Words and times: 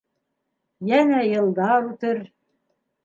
Йәнә 0.91 1.19
йылдар 1.33 1.87
үтер. 1.93 2.27